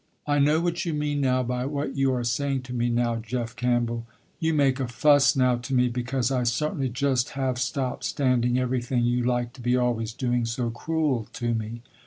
"I 0.25 0.39
know 0.39 0.59
what 0.59 0.83
you 0.83 0.95
mean 0.95 1.21
now 1.21 1.43
by 1.43 1.67
what 1.67 1.95
you 1.95 2.11
are 2.15 2.23
saying 2.23 2.63
to 2.63 2.73
me 2.73 2.89
now 2.89 3.17
Jeff 3.17 3.55
Campbell. 3.55 4.07
You 4.39 4.51
make 4.51 4.79
a 4.79 4.87
fuss 4.87 5.35
now 5.35 5.57
to 5.57 5.75
me, 5.75 5.89
because 5.89 6.31
I 6.31 6.41
certainly 6.41 6.89
just 6.89 7.29
have 7.37 7.59
stopped 7.59 8.03
standing 8.05 8.57
everything 8.57 9.03
you 9.03 9.21
like 9.23 9.53
to 9.53 9.61
be 9.61 9.77
always 9.77 10.11
doing 10.13 10.45
so 10.47 10.71
cruel 10.71 11.27
to 11.33 11.53
me. 11.53 11.83